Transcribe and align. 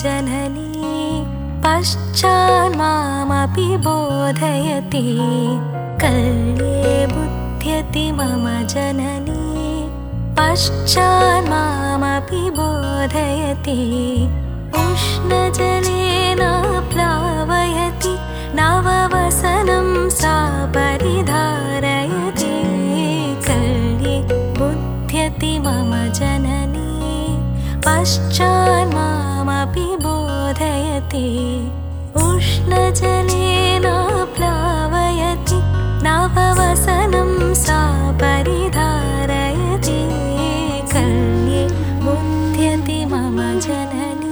जननी 0.00 0.90
पश्चान्मामपि 1.64 2.86
बोधयति 3.84 5.02
कल्ये 6.02 6.94
बुध्यति 7.12 8.04
मम 8.18 8.46
जननी 8.72 9.44
पश्चान्मामपि 10.38 11.52
बोधयति 12.58 13.80
उष्णजलेन 14.82 16.42
प्लावयति 16.92 18.14
नववसनं 18.60 19.88
सा 20.20 20.36
परिधारयति 20.76 22.54
कल्ये 23.48 24.16
बुध्यति 24.58 25.52
मम 25.66 25.92
जननी 26.20 26.90
पश्चान्मामपि 29.64 29.96
बोधयति 30.02 31.26
उष्णजलेन 32.16 33.82
प्लावयति। 34.34 35.58
नववसनं 36.06 37.54
सा 37.54 37.80
परिधारयति। 38.12 40.00
कल्ये 40.92 41.62
बुध्यति 42.02 43.04
मम 43.04 43.38
जननी 43.60 44.22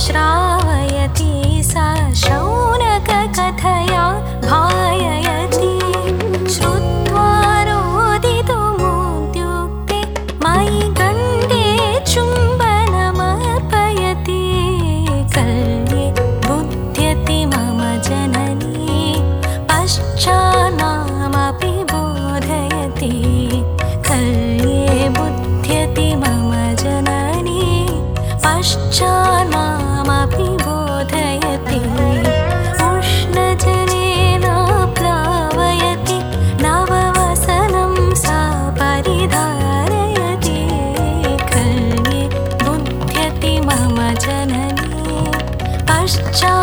श्रावयति 0.00 1.39
नामपि 28.92 30.48
बोधयति 30.62 31.78
उष्णजलेन 32.86 34.46
प्लावयति 34.98 36.18
नववसनं 36.62 38.14
सा 38.22 38.38
परिधारयति। 38.80 40.58
कर्णि 41.52 42.22
बुध्यति 42.62 43.58
मम 43.66 43.98
जननी 44.24 45.20
पश्चात् 45.90 46.59